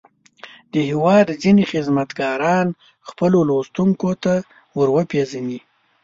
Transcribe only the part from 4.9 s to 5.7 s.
وپېژني.